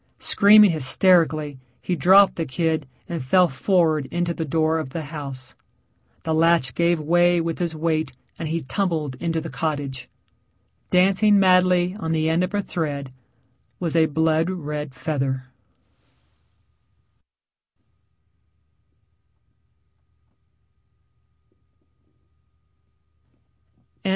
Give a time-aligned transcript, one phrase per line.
[0.17, 5.53] Screaming hysterically he dropped the kid and fell forward into the door of the house.
[6.23, 10.09] The latch gave way with his weight and he tumbled into the cottage.
[10.89, 13.13] Dancing madly on the end of a thread
[13.79, 15.45] was a blood red feather.